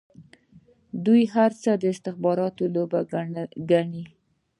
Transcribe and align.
دوی 1.05 1.21
هر 1.35 1.51
څه 1.63 1.71
د 1.81 1.83
استخباراتو 1.93 2.63
لوبه 2.75 2.99
ګڼي. 3.71 4.05